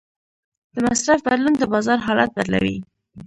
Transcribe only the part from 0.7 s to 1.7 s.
د مصرف بدلون د